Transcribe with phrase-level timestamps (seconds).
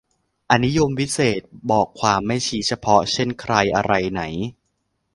[0.51, 4.21] อนิยมวิเศษณ์ บอกความไม่ชี้เฉพาะ เช่น ใคร อะไร ไหน